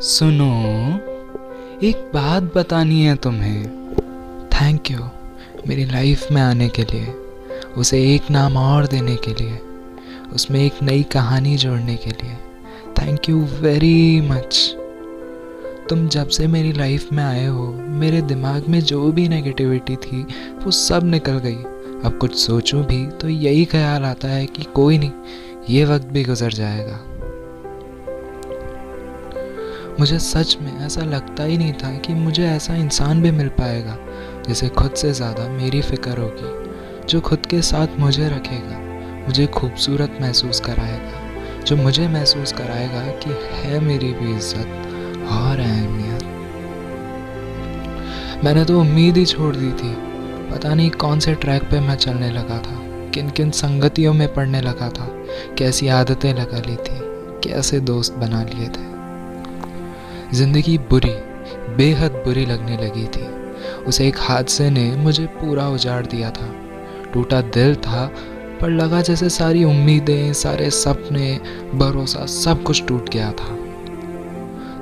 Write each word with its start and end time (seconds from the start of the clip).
सुनो, 0.00 0.46
एक 1.82 2.10
बात 2.14 2.42
बतानी 2.56 3.00
है 3.02 3.14
तुम्हें। 3.16 3.62
थैंक 4.50 4.90
यू 4.90 4.98
मेरी 5.68 5.84
लाइफ 5.84 6.26
में 6.32 6.40
आने 6.42 6.68
के 6.68 6.82
लिए, 6.82 7.06
उसे 7.76 8.14
एक 8.14 8.30
नाम 8.30 8.56
और 8.56 8.86
देने 8.86 9.16
के 9.16 9.32
लिए, 9.34 9.58
उसमें 10.32 10.60
एक 10.60 10.82
नई 10.82 11.02
कहानी 11.02 11.56
जोड़ने 11.56 11.96
के 11.96 12.10
लिए। 12.10 12.36
थैंक 12.98 13.28
यू 13.28 13.40
वेरी 13.60 14.20
मच 14.20 14.76
तुम 15.88 16.08
जब 16.08 16.28
से 16.28 16.46
मेरी 16.46 16.72
लाइफ 16.72 17.12
में 17.12 17.24
आए 17.24 17.46
हो, 17.46 17.72
मेरे 17.72 18.20
दिमाग 18.20 18.68
में 18.68 18.80
जो 18.80 19.12
भी 19.12 19.28
नेगेटिविटी 19.28 19.96
थी, 19.96 20.22
वो 20.64 20.70
सब 20.70 21.04
निकल 21.04 21.38
गई। 21.38 21.62
अब 22.04 22.18
कुछ 22.20 22.36
सोचूं 22.36 22.84
भी 22.84 23.06
तो 23.06 23.28
यही 23.28 23.64
ख्याल 23.64 24.04
आता 24.04 24.28
है 24.28 24.46
कि 24.46 24.62
कोई 24.62 24.98
नहीं, 24.98 25.12
ये 25.70 25.84
वक्त 25.84 26.06
भी 26.06 26.24
गुजर 26.24 26.52
जाएगा। 26.52 27.00
मुझे 30.00 30.18
सच 30.18 30.56
में 30.62 30.86
ऐसा 30.86 31.02
लगता 31.02 31.44
ही 31.44 31.56
नहीं 31.58 31.72
था 31.72 31.90
कि 31.96 32.14
मुझे 32.14 32.44
ऐसा 32.46 32.74
इंसान 32.74 33.20
भी 33.22 33.30
मिल 33.30 33.48
पाएगा, 33.50 33.96
जिसे 34.48 34.68
खुद 34.68 34.94
से 34.94 35.12
ज़्यादा 35.12 35.48
मेरी 35.48 35.80
फ़िक्र 35.82 36.18
होगी, 36.18 37.06
जो 37.08 37.20
खुद 37.20 37.46
के 37.46 37.60
साथ 37.62 37.98
मुझे 37.98 38.28
रखेगा, 38.28 38.78
मुझे 39.26 39.46
खूबसूरत 39.46 40.18
महसूस 40.20 40.60
कराएगा, 40.60 41.62
जो 41.62 41.76
मुझे 41.76 42.08
महसूस 42.08 42.52
कराएगा 42.52 43.06
कि 43.22 43.30
है 43.54 43.80
मेरी 43.80 44.12
भी 44.12 44.34
इज़्ज़त 44.36 44.66
और 45.32 45.60
अहमियत। 45.60 46.24
मैंने 48.44 48.64
तो 48.64 48.80
उम्मीद 48.80 49.16
ही 49.16 49.24
छोड़ 49.26 49.54
दी 49.56 49.70
थी। 49.72 49.94
पता 50.50 50.74
नहीं 50.74 50.90
कौन 50.90 51.20
से 51.20 51.34
ट्रैक 51.34 51.62
पे 51.62 51.80
मैं 51.80 51.96
चलने 51.96 52.30
लगा 52.30 52.58
था 52.58 52.82
किन 53.14 53.30
किन 53.30 53.50
संगतियों 53.52 54.12
में 54.14 54.32
पढ़ने 54.34 54.60
लगा 54.60 54.88
था, 54.88 55.06
कैसी 55.58 55.88
आदतें 55.90 56.32
लगा 56.34 56.58
ली 56.58 56.76
थी, 56.76 56.98
कैसे 57.44 57.80
दोस्त 57.82 58.14
बना 58.14 58.42
लिए 58.44 58.68
थे। 58.68 58.95
ज़िंदगी 60.34 60.78
बुरी, 60.78 61.14
बेहद 61.76 62.12
बुरी 62.12 62.46
लगने 62.46 62.76
लगी 62.76 63.06
थी। 63.06 63.26
उसे 63.84 64.08
एक 64.08 64.16
हादसे 64.18 64.70
ने 64.70 64.96
मुझे 64.96 65.26
पूरा 65.26 65.68
उजाड़ 65.68 66.06
दिया 66.06 66.30
था। 66.30 66.54
टूटा 67.14 67.40
दिल 67.40 67.74
था, 67.74 68.12
पर 68.60 68.70
लगा 68.70 69.00
जैसे 69.00 69.28
सारी 69.28 69.64
उम्मीदें, 69.64 70.32
सारे 70.32 70.70
सपने, 70.70 71.40
भरोसा 71.74 72.26
सब 72.26 72.62
कुछ 72.62 72.86
टूट 72.86 73.08
गया 73.08 73.32
था। 73.32 73.54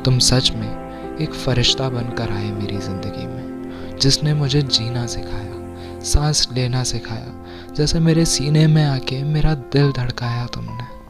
तुम 0.02 0.18
सच 0.18 0.52
में 0.56 1.16
एक 1.20 1.34
फरिश्ता 1.34 1.88
बनकर 1.88 2.30
आए 2.30 2.50
मेरी 2.50 2.76
ज़िंदगी 2.76 3.26
में, 3.26 3.98
जिसने 4.00 4.34
मुझे 4.34 4.62
जीना 4.62 5.06
सिखाया, 5.06 6.00
सांस 6.00 6.48
लेना 6.52 6.82
सिखाया, 6.82 7.44
जैसे 7.76 8.00
मेरे 8.00 8.24
सीने 8.24 8.66
में 8.66 8.84
आके 8.84 9.22
मेरा 9.22 9.54
दिल 9.54 9.92
धड़काया 9.92 10.46
तुमने। 10.46 11.03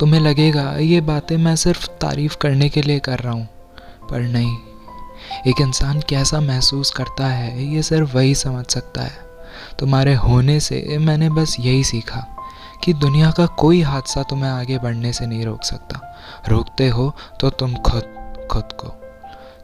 तुम्हें 0.00 0.20
लगेगा, 0.20 0.72
ये 0.72 1.00
बातें 1.00 1.36
मैं 1.36 1.56
सिर्फ़ 1.56 1.86
तारीफ़ 1.86 2.36
करने 2.36 2.68
के 2.68 2.82
लिए 2.82 2.98
कर 2.98 3.18
रहा 3.18 3.32
हूँ। 3.32 3.48
पर 4.10 4.20
नहीं, 4.20 4.56
एक 5.46 5.60
इंसान 5.60 6.00
कैसा 6.00 6.40
महसूस 6.40 6.90
करता 6.90 7.26
है, 7.26 7.64
ये 7.64 7.82
सिर्फ़ 7.82 8.16
वही 8.16 8.34
समझ 8.34 8.66
सकता 8.66 9.02
है। 9.02 9.26
तुम्हारे 9.78 10.14
होने 10.14 10.60
से 10.60 10.98
मैंने 11.00 11.30
बस 11.30 11.56
यही 11.60 11.84
सीखा 11.84 12.26
कि 12.84 12.92
दुनिया 12.92 13.30
का 13.30 13.46
कोई 13.46 13.80
हादसा 13.82 14.22
तुम्हें 14.22 14.50
आगे 14.50 14.78
बढ़ने 14.78 15.12
से 15.12 15.26
नहीं 15.26 15.44
रोक 15.44 15.62
सकता। 15.62 16.18
रोकते 16.48 16.88
हो 16.88 17.16
तो 17.40 17.50
तुम 17.50 17.74
खुद 17.74 18.02
खुद 18.50 18.68
को। 18.72 18.88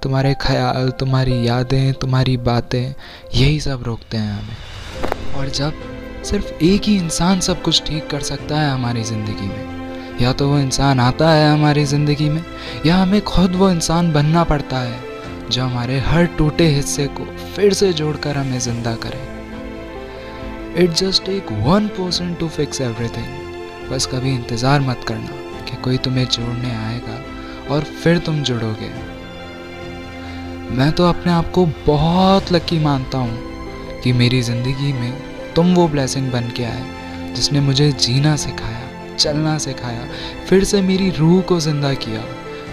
तुम्हारे 0.02 0.34
ख्याल, 0.40 0.90
तुम्हारी 0.90 1.48
यादें, 1.48 1.92
तुम्हारी 1.92 2.36
बातें, 2.36 2.94
यही 3.34 3.60
सब 3.60 3.82
रोकते 3.82 4.16
हैं 4.16 4.32
हमें। 4.32 5.34
और 5.34 5.48
जब 5.48 5.72
सिर्फ़ 6.24 6.64
एक 6.64 6.82
ही 6.82 6.96
इंसान 6.96 7.40
सब 7.40 7.62
कुछ 7.62 7.82
ठीक 7.82 8.10
कर 8.10 8.20
सकता 8.20 8.60
है 8.60 8.70
हमारी 8.70 9.02
ज़िंदगी 9.02 9.48
में 9.48 9.73
या 10.20 10.32
तो 10.32 10.48
वो 10.48 10.58
इंसान 10.58 11.00
आता 11.00 11.30
है 11.30 11.52
हमारी 11.52 11.84
ज़िंदगी 11.84 12.28
में, 12.28 12.42
या 12.86 12.96
हमें 12.96 13.20
खुद 13.22 13.54
वो 13.54 13.70
इंसान 13.70 14.12
बनना 14.12 14.44
पड़ता 14.44 14.78
है, 14.78 14.98
जो 15.50 15.62
हमारे 15.62 15.98
हर 16.00 16.26
टूटे 16.38 16.66
हिस्से 16.68 17.06
को 17.10 17.24
फिर 17.54 17.72
से 17.72 17.92
जोड़कर 17.92 18.36
हमें 18.36 18.58
ज़िंदा 18.58 18.94
करे। 19.04 19.22
It 20.84 20.90
just 20.92 21.24
take 21.24 21.52
one 21.64 21.86
person 21.88 22.34
to 22.34 22.48
fix 22.50 22.80
everything 22.80 23.90
बस 23.90 24.06
कभी 24.06 24.34
इंतज़ार 24.34 24.80
मत 24.80 25.04
करना 25.08 25.64
कि 25.64 25.76
कोई 25.82 25.96
तुम्हें 25.98 26.24
जोड़ने 26.26 26.70
आएगा 26.76 27.18
और 27.74 27.84
फिर 27.94 28.18
तुम 28.18 28.42
जुड़ोगे। 28.42 28.90
मैं 30.70 30.90
तो 30.92 31.08
अपने 31.08 31.32
आप 31.32 31.50
को 31.50 31.66
बहुत 31.86 32.52
लकी 32.52 32.78
मानता 32.78 33.18
हूँ 33.18 34.00
कि 34.02 34.12
मेरी 34.12 34.40
ज़िंदगी 34.42 34.92
में 34.92 35.12
तुम 35.54 35.74
वो 35.74 35.86
ब्लेसिंग 35.88 36.30
बन 36.32 36.50
के 36.56 36.64
आए, 36.64 36.84
जिसने 37.34 37.60
मुझे 37.60 37.90
जीना 37.92 38.34
सिखाया। 38.36 38.83
चलना 39.16 39.56
सिखाया। 39.58 40.06
फिर 40.48 40.64
से 40.64 40.80
मेरी 40.82 41.10
रूह 41.10 41.40
को 41.42 41.60
ज़िंदा 41.60 41.92
किया। 41.96 42.24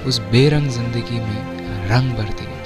उस 0.07 0.19
बेरंग 0.31 0.69
ज़िंदगी 0.69 1.19
में 1.19 1.87
रंग 1.89 2.11
भर 2.11 2.33
दिए 2.33 2.59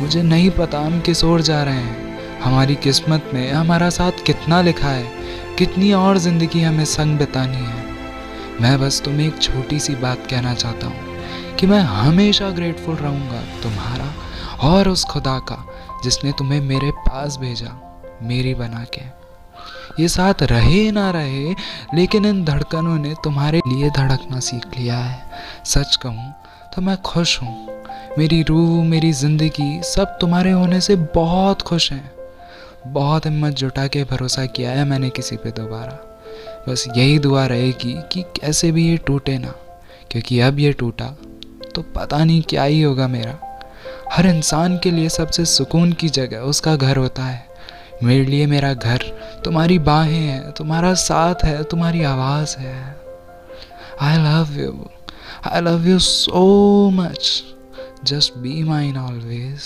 मुझे 0.00 0.22
नहीं 0.22 0.50
पता 0.50 0.80
हम 0.80 1.00
किस 1.00 1.24
ओर 1.24 1.40
जा 1.40 1.62
रहे 1.62 1.74
हैं। 1.74 2.40
हमारी 2.40 2.74
किस्मत 2.74 3.30
में 3.34 3.50
हमारा 3.52 3.88
साथ 3.90 4.24
कितना 4.26 4.60
लिखा 4.62 4.88
है। 4.88 5.56
कितनी 5.58 5.92
और 5.92 6.18
ज़िंदगी 6.18 6.60
हमें 6.60 6.84
संग 6.84 7.18
बितानी 7.18 7.64
है। 7.64 7.86
मैं 8.60 8.78
बस 8.80 9.00
तुम्हें 9.04 9.26
एक 9.26 9.42
छोटी 9.42 9.78
सी 9.78 9.94
बात 9.96 10.26
कहना 10.30 10.54
चाहता 10.54 10.86
हूँ 10.86 11.56
कि 11.56 11.66
मैं 11.66 11.80
हमेशा 11.80 12.50
ग्रेटफुल 12.50 12.96
रहूँगा 12.96 13.42
तुम्हारा 13.62 14.12
और 14.68 14.88
उस 14.88 15.04
खुदा 15.04 15.38
का 15.48 15.64
जिसने 16.04 16.32
तुम्हें 16.32 16.60
मेरे 16.60 16.90
पास 17.00 17.36
भेजा, 17.36 17.70
मेरी 18.22 18.54
बना 18.54 18.84
के। 18.94 19.17
ये 20.00 20.08
साथ 20.08 20.42
रहे 20.42 20.90
ना 20.90 21.10
रहे, 21.10 21.54
लेकिन 21.94 22.26
इन 22.26 22.44
धड़कनों 22.44 22.98
ने 22.98 23.14
तुम्हारे 23.24 23.60
लिए 23.68 23.90
धड़कना 23.90 24.40
सीख 24.40 24.78
लिया 24.78 24.98
है। 24.98 25.64
सच 25.66 25.96
कहूँ 25.96 26.32
तो 26.74 26.82
मैं 26.82 26.96
खुश 27.02 27.40
हूँ। 27.42 27.66
मेरी 28.18 28.42
रूह, 28.42 28.84
मेरी 28.84 29.12
ज़िंदगी 29.12 29.80
सब 29.84 30.16
तुम्हारे 30.20 30.50
होने 30.50 30.80
से 30.80 30.96
बहुत 31.14 31.62
खुश 31.62 31.90
हैं। 31.92 32.10
बहुत 32.86 33.26
हिम्मत 33.26 33.54
जुटा 33.54 33.86
के 33.86 34.04
भरोसा 34.04 34.44
किया 34.46 34.70
है 34.70 34.84
मैंने 34.84 35.10
किसी 35.10 35.36
पे 35.36 35.50
दोबारा। 35.52 35.98
बस 36.68 36.84
यही 36.96 37.18
दुआ 37.18 37.46
रहेगी 37.46 37.94
कि 38.12 38.22
कैसे 38.36 38.70
भी 38.72 38.88
ये 38.88 38.96
टूटे 38.96 39.36
ना, 39.38 39.54
क्योंकि 40.10 40.40
अब 40.40 40.58
ये 40.58 40.72
टूटा 40.72 41.06
तो 41.74 41.82
पता 41.96 42.24
नहीं 42.24 42.42
क्या 42.42 42.62
ही 42.62 42.80
होगा 42.82 43.08
मेरा। 43.08 43.38
हर 44.12 44.26
इंसान 44.26 44.78
के 44.78 44.90
लिए 44.90 45.08
सबसे 45.08 45.44
सुकून 45.44 45.92
की 45.92 46.08
जगह 46.10 46.40
उसका 46.44 46.74
घर 46.76 46.96
होता 46.96 47.24
है। 47.24 47.46
मेरे 48.02 48.24
लिए 48.24 48.46
मेरा 48.46 48.74
घर, 48.74 49.02
तुम्हारी 49.44 49.78
बाहें 49.78 50.20
हैं, 50.20 50.52
तुम्हारा 50.52 50.94
साथ 50.94 51.34
है, 51.44 51.62
तुम्हारी 51.64 52.02
आवाज़ 52.02 52.56
है। 52.58 52.96
I 54.00 54.16
love 54.16 54.60
you 54.60 54.90
I 55.46 55.60
love 55.60 55.86
you 55.86 55.98
so 55.98 56.90
much 56.90 57.42
just 58.04 58.34
be 58.36 58.62
mine 58.62 58.96
always 58.96 59.60